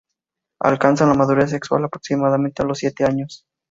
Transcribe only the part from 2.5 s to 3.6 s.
a los siete años.